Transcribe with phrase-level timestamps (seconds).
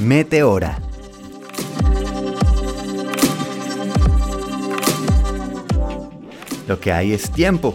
[0.00, 0.78] Meteora.
[6.68, 7.74] Lo que hay es tiempo.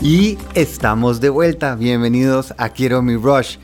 [0.00, 1.74] Y estamos de vuelta.
[1.74, 3.56] Bienvenidos a Quiero mi Rush.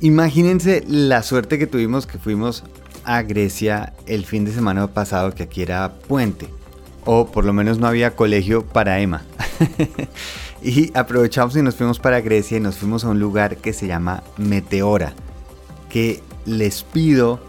[0.00, 2.64] Imagínense la suerte que tuvimos que fuimos
[3.04, 6.48] a Grecia el fin de semana pasado, que aquí era puente.
[7.04, 9.22] O por lo menos no había colegio para Emma.
[10.62, 13.86] y aprovechamos y nos fuimos para Grecia y nos fuimos a un lugar que se
[13.86, 15.14] llama Meteora.
[15.88, 17.40] Que les pido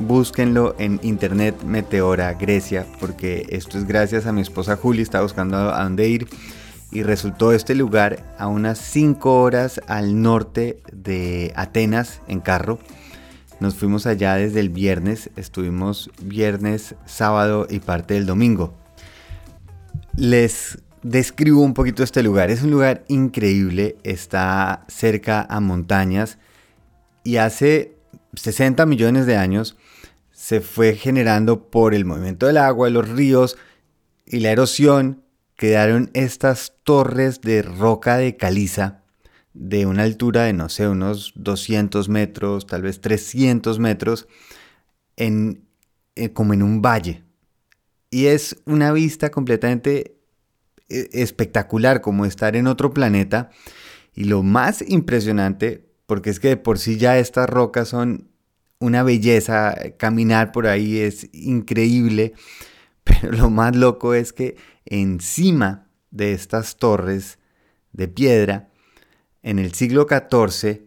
[0.00, 5.56] búsquenlo en internet Meteora Grecia, porque esto es gracias a mi esposa Juli, está buscando
[5.56, 6.28] a dónde ir
[6.90, 12.78] y resultó este lugar a unas 5 horas al norte de Atenas en carro.
[13.60, 18.74] Nos fuimos allá desde el viernes, estuvimos viernes, sábado y parte del domingo.
[20.16, 22.50] Les describo un poquito este lugar.
[22.50, 26.38] Es un lugar increíble, está cerca a montañas
[27.24, 27.96] y hace
[28.34, 29.76] 60 millones de años
[30.32, 33.56] se fue generando por el movimiento del agua, los ríos
[34.26, 35.22] y la erosión
[35.56, 39.00] quedaron estas torres de roca de caliza
[39.52, 44.28] de una altura de, no sé, unos 200 metros, tal vez 300 metros,
[45.16, 45.66] en,
[46.14, 47.24] eh, como en un valle.
[48.10, 50.19] Y es una vista completamente
[50.90, 53.50] espectacular, como estar en otro planeta.
[54.14, 58.28] Y lo más impresionante, porque es que de por sí ya estas rocas son
[58.80, 62.34] una belleza, caminar por ahí es increíble,
[63.04, 67.38] pero lo más loco es que encima de estas torres
[67.92, 68.70] de piedra,
[69.42, 70.82] en el siglo XIV,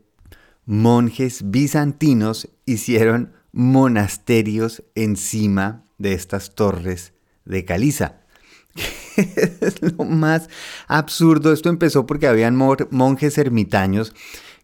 [0.66, 7.14] monjes bizantinos hicieron monasterios encima de estas torres
[7.46, 8.23] de caliza.
[9.62, 10.50] es lo más
[10.88, 11.54] absurdo.
[11.54, 14.14] Esto empezó porque habían monjes ermitaños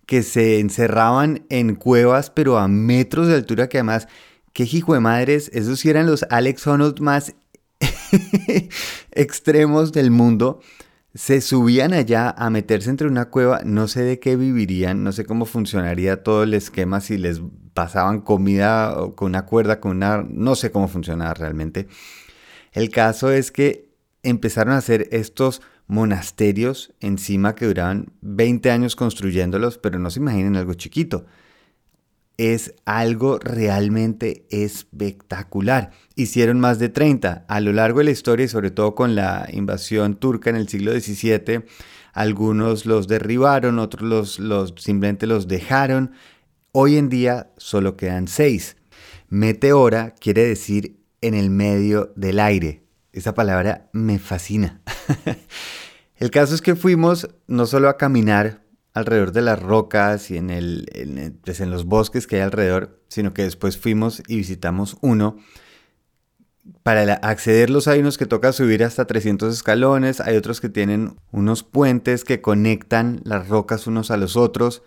[0.05, 4.08] que se encerraban en cuevas, pero a metros de altura, que además,
[4.54, 7.36] qué hijo de madres, esos sí eran los Alex Honnold más
[9.11, 10.61] extremos del mundo
[11.14, 15.26] se subían allá a meterse entre una cueva, no sé de qué vivirían, no sé
[15.26, 17.42] cómo funcionaría todo el esquema, si les
[17.73, 20.23] pasaban comida con una cuerda, con una...
[20.27, 21.87] no sé cómo funcionaba realmente.
[22.73, 23.89] El caso es que
[24.23, 30.55] empezaron a hacer estos monasterios encima que duraban 20 años construyéndolos, pero no se imaginen
[30.55, 31.25] algo chiquito
[32.39, 35.91] es algo realmente espectacular.
[36.15, 39.49] Hicieron más de 30 a lo largo de la historia y sobre todo con la
[39.52, 41.65] invasión turca en el siglo XVII.
[42.13, 46.13] Algunos los derribaron, otros los, simplemente los dejaron.
[46.71, 48.77] Hoy en día solo quedan seis.
[49.27, 52.83] Meteora quiere decir en el medio del aire.
[53.11, 54.81] Esa palabra me fascina.
[56.17, 58.61] el caso es que fuimos no solo a caminar
[58.93, 63.33] alrededor de las rocas y en, el, pues, en los bosques que hay alrededor, sino
[63.33, 65.37] que después fuimos y visitamos uno.
[66.83, 71.64] Para accederlos hay unos que toca subir hasta 300 escalones, hay otros que tienen unos
[71.64, 74.83] puentes que conectan las rocas unos a los otros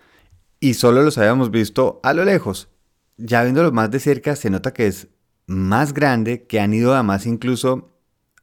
[0.59, 2.69] y solo los habíamos visto a lo lejos.
[3.17, 5.09] Ya viéndolos más de cerca se nota que es
[5.45, 7.92] más grande, que han ido además incluso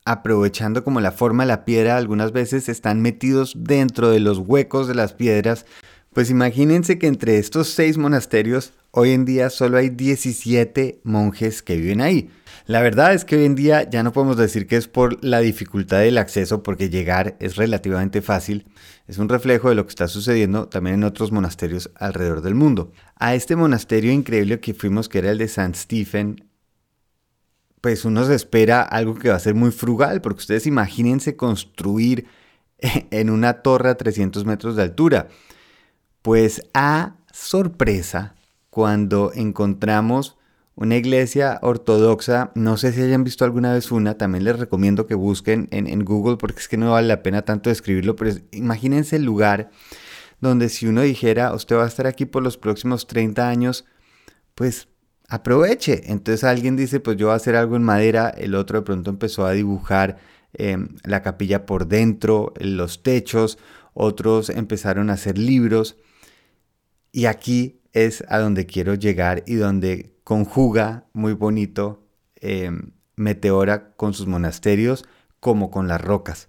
[0.05, 4.89] aprovechando como la forma de la piedra, algunas veces están metidos dentro de los huecos
[4.89, 5.67] de las piedras.
[6.13, 11.77] Pues imagínense que entre estos seis monasterios hoy en día solo hay 17 monjes que
[11.77, 12.31] viven ahí.
[12.67, 15.41] La verdad es que hoy en día ya no podemos decir que es por la
[15.41, 18.67] dificultad del acceso, porque llegar es relativamente fácil.
[19.07, 22.93] Es un reflejo de lo que está sucediendo también en otros monasterios alrededor del mundo.
[23.17, 26.50] A este monasterio increíble que fuimos, que era el de San Stephen,
[27.81, 32.27] pues uno se espera algo que va a ser muy frugal, porque ustedes imagínense construir
[32.79, 35.29] en una torre a 300 metros de altura.
[36.23, 38.35] Pues a sorpresa,
[38.69, 40.37] cuando encontramos
[40.77, 45.15] una iglesia ortodoxa, no sé si hayan visto alguna vez una, también les recomiendo que
[45.15, 49.25] busquen en, Google porque es que no vale la pena tanto describirlo, pero imagínense el
[49.25, 49.71] lugar
[50.41, 53.85] donde si uno dijera, usted va a estar aquí por los próximos 30 años,
[54.55, 54.89] pues
[55.31, 56.13] aproveche.
[56.13, 59.11] Entonces alguien dice, pues yo voy a hacer algo en madera, el otro de pronto
[59.11, 60.19] empezó a dibujar
[60.53, 63.59] em, la capilla por dentro, los techos,
[63.95, 65.97] otros empezaron a hacer libros.
[67.13, 72.07] Y aquí es a donde quiero llegar y donde conjuga muy bonito
[72.37, 75.05] em, Meteora con sus monasterios
[75.41, 76.49] como con las rocas.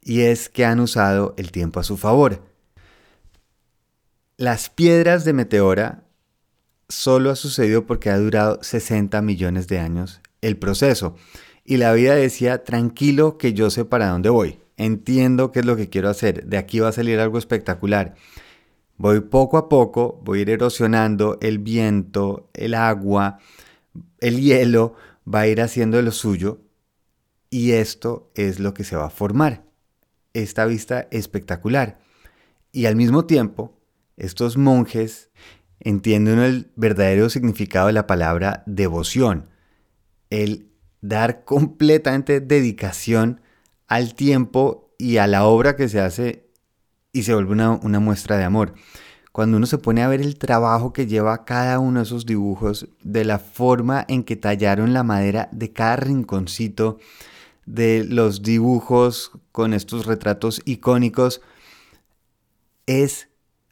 [0.00, 2.42] Y es que han usado el tiempo a su favor.
[4.36, 6.04] Las piedras de Meteora
[6.94, 11.16] solo ha sucedido porque ha durado 60 millones de años el proceso.
[11.64, 14.58] Y la vida decía, tranquilo que yo sé para dónde voy.
[14.76, 18.14] entiendo qué es lo que quiero hacer, de aquí va a salir algo espectacular.
[18.96, 23.38] Voy poco a poco, voy a ir erosionando el viento, el agua,
[24.20, 24.94] el hielo,
[25.32, 26.60] va a ir haciendo lo suyo
[27.50, 29.64] y esto es lo que se va a formar.
[30.32, 31.98] Esta vista espectacular.
[32.72, 33.78] Y al mismo tiempo,
[34.16, 35.30] estos monjes
[35.84, 39.48] entienden el verdadero significado de la palabra devoción,
[40.30, 40.68] el
[41.00, 43.40] dar completamente dedicación
[43.86, 46.46] al tiempo y a la obra que se hace
[47.12, 48.74] y se vuelve una, una, muestra de amor.
[49.30, 52.88] Cuando uno se pone a ver el trabajo que lleva cada uno de esos dibujos,
[53.02, 56.98] de la forma en que tallaron la madera de cada rinconcito,
[57.66, 61.40] de los dibujos con estos retratos icónicos,
[62.86, 63.28] es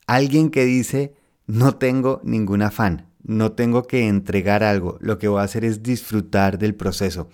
[0.07, 1.15] alguien que dice,
[1.53, 5.83] no tengo ningún afán, no tengo que entregar algo, lo que voy a hacer es
[5.83, 7.29] disfrutar del proceso.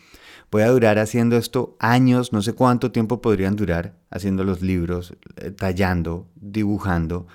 [0.50, 5.14] Voy a durar haciendo esto años, no sé cuánto tiempo podrían durar haciendo los libros,
[5.36, 7.28] eh, tallando, dibujando,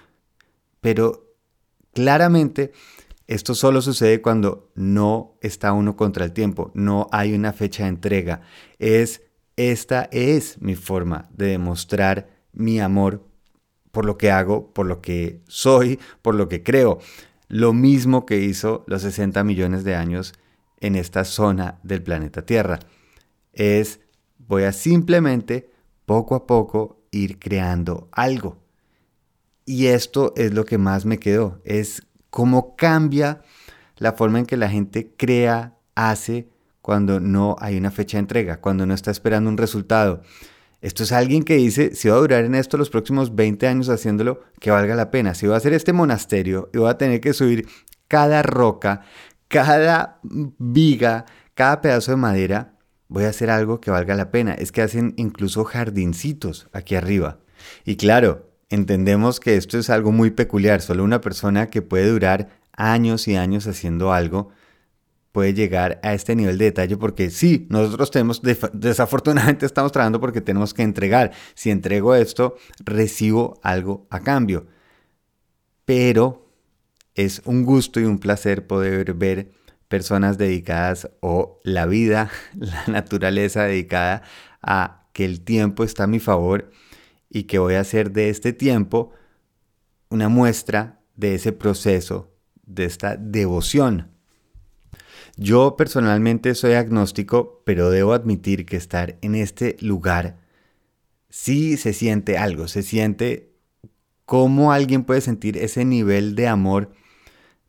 [0.81, 1.37] pero
[1.93, 2.73] claramente
[3.27, 7.89] esto solo sucede cuando no está uno contra el tiempo, no hay una fecha de
[7.89, 8.41] entrega.
[8.77, 9.21] Es
[9.55, 13.23] esta es mi forma de demostrar mi amor
[13.93, 16.97] por lo que hago, por lo que soy, por lo que creo.
[17.47, 20.33] Lo mismo que hizo los 60 millones de años
[20.79, 22.79] en esta zona del planeta Tierra.
[23.51, 23.99] Es,
[24.39, 25.69] voy a simplemente,
[26.07, 28.57] poco a poco, ir creando algo.
[29.63, 32.01] Y esto es lo que más me quedó, es
[32.31, 33.43] cómo cambia
[33.97, 36.49] la forma en que la gente crea, hace,
[36.81, 40.23] cuando no hay una fecha de entrega, cuando no está esperando un resultado.
[40.83, 43.87] Esto es alguien que dice, si va a durar en esto los próximos 20 años
[43.87, 45.33] haciéndolo, que valga la pena.
[45.33, 47.69] Si voy a hacer este monasterio y voy a tener que subir
[48.09, 48.99] cada roca,
[49.47, 52.73] cada viga, cada pedazo de madera,
[53.07, 54.55] voy a hacer algo que valga la pena.
[54.55, 57.39] Es que hacen incluso jardincitos aquí arriba.
[57.85, 60.81] Y claro, entendemos que esto es algo muy peculiar.
[60.81, 64.49] Solo una persona que puede durar años y años haciendo algo
[65.33, 68.41] puede llegar a este nivel de detalle porque sí, nosotros tenemos,
[68.71, 71.31] desafortunadamente estamos trabajando porque tenemos que entregar.
[71.55, 74.67] Si entrego esto, recibo algo a cambio.
[75.85, 76.47] Pero
[77.15, 79.51] es un gusto y un placer poder ver
[79.87, 84.21] personas dedicadas o la vida, la naturaleza dedicada
[84.61, 86.71] a que el tiempo está a mi favor
[87.27, 89.11] y que voy a hacer de este tiempo
[90.09, 92.31] una muestra de ese proceso,
[92.65, 94.12] de esta devoción
[95.37, 100.43] yo personalmente soy agnóstico, pero debo admitir que estar en este lugar
[101.33, 103.49] sí se siente algo, se siente
[104.25, 106.91] cómo alguien puede sentir ese nivel de amor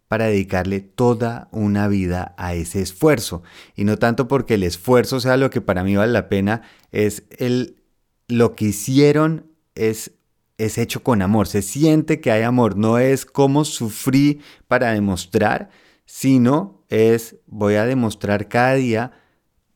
[0.06, 3.42] para dedicarle toda una vida a ese esfuerzo.
[3.74, 6.60] Y no tanto porque el esfuerzo sea lo que para mí vale la pena,
[6.92, 7.82] es el,
[8.28, 10.12] lo que hicieron es,
[10.58, 15.70] es hecho con amor, se siente que hay amor, no es como sufrí para demostrar,
[16.04, 19.12] sino es voy a demostrar cada día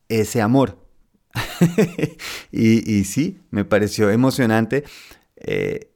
[0.07, 0.85] ese amor.
[2.51, 4.83] y, sí, me pareció emocionante
[5.35, 5.91] eh,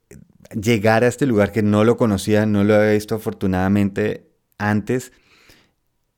[0.60, 5.12] llegar a este lugar que no lo conocía, no lo había visto afortunadamente antes.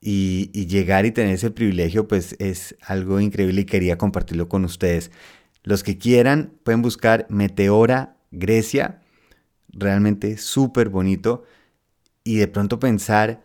[0.02, 4.64] Y, y, llegar y tener ese privilegio, pues es algo increíble y quería compartirlo con
[4.64, 5.10] ustedes.
[5.64, 9.02] Los que quieran pueden buscar Meteora Grecia,
[9.70, 11.44] realmente súper bonito.
[12.24, 13.44] Y de pronto pensar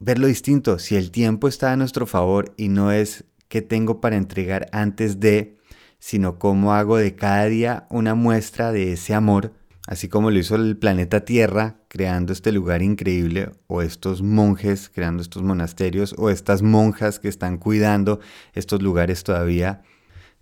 [0.00, 4.16] verlo distinto, si el tiempo está a nuestro favor y no es qué tengo para
[4.16, 5.58] entregar antes de,
[5.98, 9.52] sino cómo hago de cada día una muestra de ese amor,
[9.86, 15.22] así como lo hizo el planeta Tierra, creando este lugar increíble, o estos monjes creando
[15.22, 18.20] estos monasterios, o estas monjas que están cuidando
[18.54, 19.82] estos lugares todavía.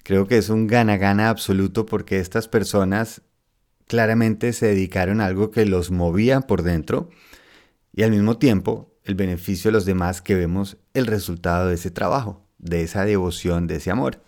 [0.05, 3.23] Creo que es un gana-gana absoluto porque estas personas
[3.87, 7.11] claramente se dedicaron a algo que los movía por dentro
[7.93, 11.91] y al mismo tiempo el beneficio de los demás que vemos el resultado de ese
[11.91, 14.21] trabajo, de esa devoción, de ese amor.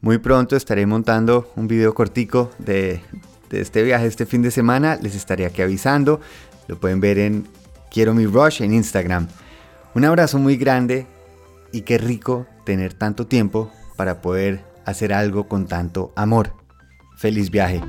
[0.00, 3.02] Muy pronto estaré montando un video cortico de,
[3.50, 4.98] este viaje este fin de semana.
[5.02, 6.20] Les estaré aquí avisando.
[6.68, 7.46] Lo pueden ver en
[7.90, 9.28] Quiero mi Rush en Instagram.
[9.94, 11.06] Un abrazo muy grande
[11.70, 16.54] y qué rico tener tanto tiempo para poder hacer algo con tanto amor.
[17.18, 17.82] Feliz viaje.